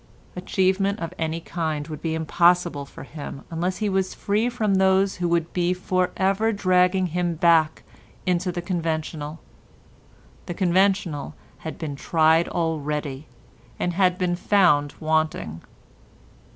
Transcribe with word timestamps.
Achievement 0.35 0.99
of 0.99 1.13
any 1.19 1.39
kind 1.39 1.87
would 1.87 2.01
be 2.01 2.15
impossible 2.15 2.87
for 2.87 3.03
him 3.03 3.43
unless 3.51 3.77
he 3.77 3.87
was 3.87 4.15
free 4.15 4.49
from 4.49 4.73
those 4.73 5.17
who 5.17 5.27
would 5.29 5.53
be 5.53 5.75
for 5.75 6.09
ever 6.17 6.51
dragging 6.51 7.05
him 7.13 7.35
back 7.35 7.83
into 8.25 8.51
the 8.51 8.63
conventional. 8.63 9.39
The 10.47 10.55
conventional 10.55 11.35
had 11.59 11.77
been 11.77 11.95
tried 11.95 12.47
already 12.49 13.27
and 13.79 13.93
had 13.93 14.17
been 14.17 14.35
found 14.35 14.95
wanting. 14.99 15.61